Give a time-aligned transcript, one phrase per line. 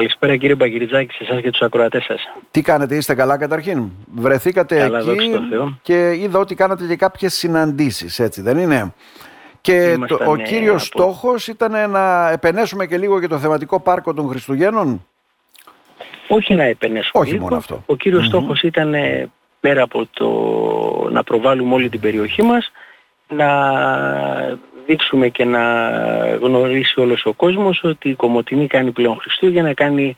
[0.00, 2.20] Καλησπέρα κύριε Μπαγκυριτζάκη σε εσάς και τους ακροατές σας.
[2.50, 5.78] Τι κάνετε, είστε καλά καταρχήν; Βρεθήκατε Καλά, εκεί δόξα τω Θεώ.
[5.82, 8.92] και είδα ότι κάνατε και κάποιες συναντήσεις, έτσι δεν είναι;
[9.60, 13.38] Και το, Ήμασταν, ο ε, κύριος από- στόχος ήταν να επενέσουμε και λίγο και το
[13.38, 15.06] θεματικό πάρκο των Χριστουγέννων;
[16.28, 17.42] Όχι να επενέσουμε Όχι λίγο.
[17.44, 17.82] μόνο αυτό.
[17.86, 19.30] Ο κύριος στόχος ήταν ε,
[19.60, 20.28] πέρα από το
[21.10, 22.72] να προβάλλουμε όλη την περιοχή μας,
[23.28, 23.48] να
[24.90, 25.64] δείξουμε και να
[26.40, 30.14] γνωρίσει όλος ο κόσμος ότι η Κομωτινή κάνει πλέον Χριστούγεννα, κάνει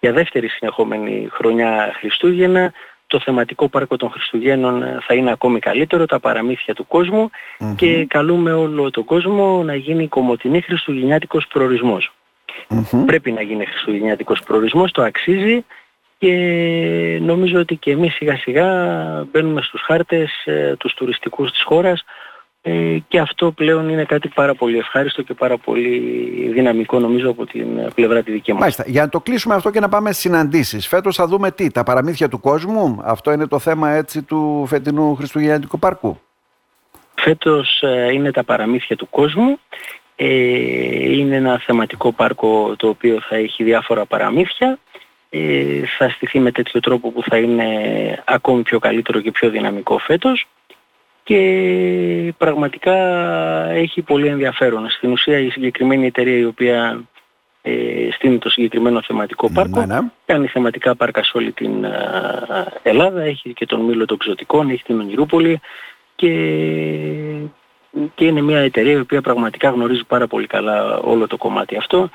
[0.00, 2.72] για δεύτερη συνεχόμενη χρονιά Χριστούγεννα.
[3.06, 7.30] Το θεματικό πάρκο των Χριστουγέννων ε, θα είναι ακόμη καλύτερο, τα παραμύθια του κόσμου
[7.76, 12.12] και καλούμε όλο τον κόσμο να γίνει Κομωτινή Χριστουγεννιάτικος προορισμός.
[12.68, 13.04] Μμμ.
[13.04, 15.64] Πρέπει να γίνει χριστουγεννιάτικος προορισμός, το αξίζει
[16.18, 16.32] και
[17.20, 18.68] νομίζω ότι και εμείς σιγά σιγά
[19.32, 22.04] μπαίνουμε στους χάρτες ε, τους τουριστικούς της χώρας
[22.68, 25.98] ε, και αυτό πλέον είναι κάτι πάρα πολύ ευχάριστο και πάρα πολύ
[26.52, 28.60] δυναμικό νομίζω από την ε, πλευρά τη δική μας.
[28.60, 28.84] Μάλιστα.
[28.86, 30.88] Για να το κλείσουμε αυτό και να πάμε στις συναντήσεις.
[30.88, 33.00] Φέτος θα δούμε τι, τα παραμύθια του κόσμου.
[33.04, 36.20] Αυτό είναι το θέμα έτσι του φετινού Χριστουγεννιάτικου πάρκου.
[37.14, 39.58] Φέτος ε, είναι τα παραμύθια του κόσμου.
[40.16, 40.26] Ε,
[41.12, 44.78] είναι ένα θεματικό πάρκο το οποίο θα έχει διάφορα παραμύθια.
[45.30, 47.66] Ε, θα στηθεί με τέτοιο τρόπο που θα είναι
[48.24, 50.46] ακόμη πιο καλύτερο και πιο δυναμικό φέτος.
[51.26, 52.94] Και πραγματικά
[53.70, 54.90] έχει πολύ ενδιαφέρον.
[54.90, 57.04] Στην ουσία η συγκεκριμένη εταιρεία η οποία
[57.62, 57.72] ε,
[58.12, 60.00] στείνει το συγκεκριμένο θεματικό πάρκο Ναι, ναι.
[60.26, 61.92] κάνει θεματικά πάρκα σε όλη την α,
[62.82, 65.60] Ελλάδα, έχει και τον Μήλο των Ξωτικών, έχει την Ονειρούπολη
[66.16, 66.30] και,
[68.14, 72.10] και είναι μια εταιρεία η οποία πραγματικά γνωρίζει πάρα πολύ καλά όλο το κομμάτι αυτό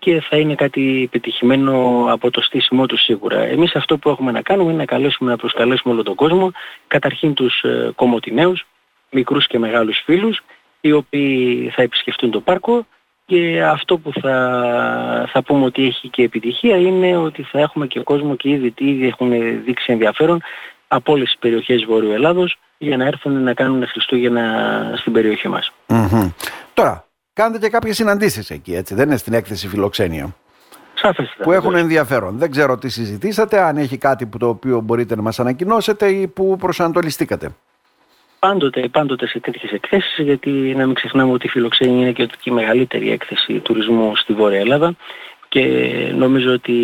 [0.00, 3.40] και θα είναι κάτι επιτυχημένο από το στήσιμό τους σίγουρα.
[3.40, 6.50] Εμείς αυτό που έχουμε να κάνουμε είναι να καλέσουμε, να προσκαλέσουμε όλο τον κόσμο,
[6.86, 8.66] καταρχήν τους ε, κομμωτινέους,
[9.10, 10.40] μικρούς και μεγάλους φίλους,
[10.80, 12.86] οι οποίοι θα επισκεφτούν το πάρκο
[13.26, 18.00] και αυτό που θα, θα πούμε ότι έχει και επιτυχία είναι ότι θα έχουμε και
[18.00, 19.30] κόσμο και ήδη, ήδη έχουν
[19.64, 20.42] δείξει ενδιαφέρον
[20.88, 25.72] από όλες τις περιοχές Βόρειου Ελλάδος για να έρθουν να κάνουν Χριστούγεννα στην περιοχή μας.
[25.86, 26.30] Μμμ.
[26.74, 30.34] Τώρα, κάνετε και κάποιες συναντήσεις εκεί, έτσι, δεν είναι στην έκθεση φιλοξένεια.
[30.94, 31.44] Σαφέστατα.
[31.44, 32.38] που έχουν ενδιαφέρον.
[32.38, 36.28] Δεν ξέρω τι συζητήσατε, αν έχει κάτι που το οποίο μπορείτε να μας ανακοινώσετε ή
[36.28, 37.50] που προσανατολιστήκατε.
[38.38, 42.36] Πάντοτε, πάντοτε σε τέτοιες εκθέσεις, γιατί να μην ξεχνάμε ότι η φιλοξένεια είναι και ότι
[42.40, 44.94] και η μεγαλύτερη έκθεση τουρισμού στη Βόρεια Ελλάδα
[45.48, 45.64] και
[46.14, 46.76] νομίζω ότι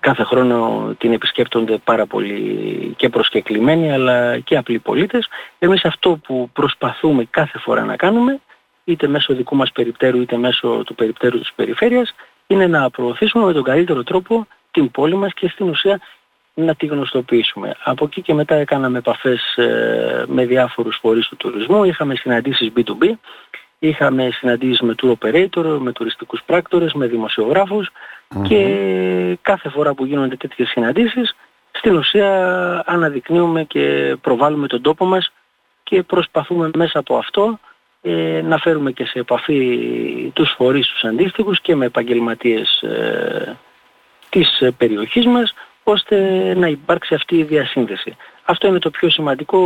[0.00, 5.28] κάθε χρόνο την επισκέπτονται πάρα πολύ και προσκεκλημένοι αλλά και απλοί πολίτες.
[5.58, 8.40] Εμείς αυτό που προσπαθούμε κάθε φορά να κάνουμε,
[8.84, 12.14] είτε μέσω δικού μας περιπτέρου είτε μέσω του περιπτέρου της περιφέρειας,
[12.46, 16.00] είναι να προωθήσουμε με τον καλύτερο τρόπο την πόλη μας και στην ουσία
[16.54, 17.76] να τη γνωστοποιήσουμε.
[17.84, 23.10] Από εκεί και μετά έκαναμε επαφές ε, με διάφορους φορείς του τουρισμού, είχαμε συναντήσεις B2B,
[23.78, 27.90] είχαμε συναντήσεις με tour operator, με τουριστικούς πράκτορες, με δημοσιογράφους
[28.42, 31.34] και κάθε φορά που γίνονται τέτοιες συναντήσεις
[31.70, 35.32] στην ουσία αναδεικνύουμε και προβάλλουμε τον τόπο μας
[35.82, 37.58] και προσπαθούμε μέσα από αυτό
[38.06, 43.56] ε, να φέρουμε και σε επαφή τους φορείς τους αντίστοιχους και με επαγγελματίες ε,
[44.28, 45.54] της ε, περιοχής μας
[45.84, 46.16] ώστε
[46.56, 48.16] να υπάρξει αυτή η διασύνδεση.
[48.44, 49.60] Αυτό είναι το πιο σημαντικό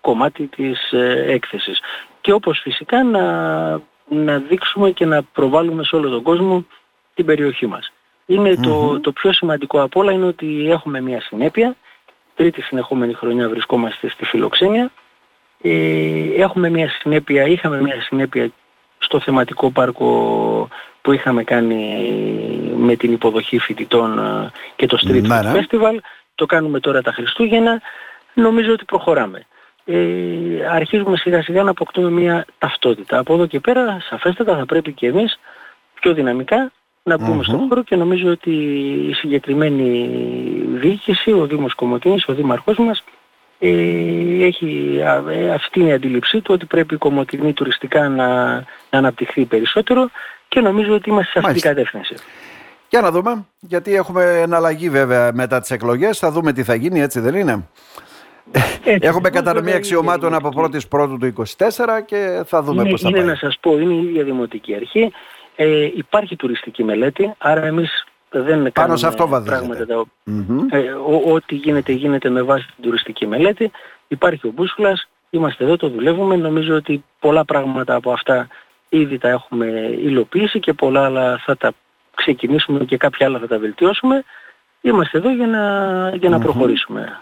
[0.00, 1.80] κομμάτι της ε, έκθεσης.
[2.20, 3.22] Και όπως φυσικά να,
[4.08, 6.66] να δείξουμε και να προβάλλουμε σε όλο τον κόσμο
[7.14, 7.92] την περιοχή μας.
[8.26, 11.76] Είναι το, το πιο σημαντικό απ' όλα είναι ότι έχουμε μια συνέπεια.
[12.34, 14.90] Τρίτη συνεχόμενη χρονιά βρισκόμαστε στη φιλοξένεια.
[15.66, 18.50] Ε, έχουμε μια συνέπεια, είχαμε μια συνέπεια
[18.98, 20.68] στο θεματικό πάρκο
[21.02, 22.08] που είχαμε κάνει
[22.76, 25.52] με την υποδοχή φοιτητών ε, και το Street Ναι, Food ναι.
[25.54, 25.96] Festival.
[26.34, 27.80] Το κάνουμε τώρα τα Χριστούγεννα.
[28.34, 29.46] Νομίζω ότι προχωράμε.
[29.84, 29.96] Ε,
[30.70, 33.18] αρχίζουμε σιγά σιγά να αποκτούμε μια ταυτότητα.
[33.18, 35.38] Από εδώ και πέρα σαφέστατα θα πρέπει και εμείς
[36.00, 36.72] πιο δυναμικά
[37.02, 38.50] να μπούμε στον χώρο και νομίζω ότι
[39.08, 40.08] η συγκεκριμένη
[40.68, 43.23] διοίκηση, ο Δήμος Κομωτινής, ο Δήμαρχός μας ε,
[44.44, 48.52] έχει α, ε, αυτή είναι η αντίληψή του ότι πρέπει η Κομωτινή τουριστικά να,
[48.90, 50.10] να αναπτυχθεί περισσότερο
[50.48, 51.90] και νομίζω ότι είμαστε σε αυτή την Μάλιστα.
[51.92, 52.24] κατεύθυνση.
[52.88, 57.00] Για να δούμε, γιατί έχουμε εναλλαγή βέβαια μετά τις εκλογές, θα δούμε τι θα γίνει,
[57.00, 57.68] έτσι δεν είναι;
[58.52, 62.80] Έτσι, έχουμε λοιπόν, κατανομή βέβαια, αξιωμάτων είναι- από 1η πρώτου του 24 και θα δούμε
[62.82, 63.26] είναι, πώς θα είναι πάει.
[63.26, 65.12] να σας πω, είναι η ίδια δημοτική αρχή.
[65.56, 68.03] Ε, υπάρχει τουριστική μελέτη, άρα εμείς
[68.42, 69.58] δεν κάνουμε σε αυτό βαδίζετε.
[69.66, 70.66] πράγματα τα Μμμ.
[70.70, 73.70] Ε, ο- ό,τι γίνεται γίνεται με βάση την τουριστική μελέτη.
[74.08, 76.36] Υπάρχει ο Μπούσουλας, είμαστε εδώ, το δουλεύουμε.
[76.36, 78.48] Νομίζω ότι πολλά πράγματα από αυτά
[78.88, 79.66] ήδη τα έχουμε
[80.00, 81.72] υλοποιήσει και πολλά άλλα θα τα
[82.14, 84.24] ξεκινήσουμε και κάποια άλλα θα τα βελτιώσουμε.
[84.80, 87.20] Είμαστε εδώ για να, για να προχωρήσουμε.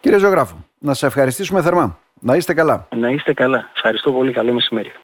[0.00, 1.98] Κύριε Ζωγράφου, να σε ευχαριστήσουμε θερμά.
[2.20, 2.88] Να είστε καλά.
[2.96, 3.70] Να είστε καλά.
[3.74, 4.32] Ευχαριστώ πολύ.
[4.32, 4.92] Καλό μεσημέρι.